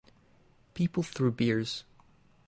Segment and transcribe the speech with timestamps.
[0.73, 1.83] People threw beers.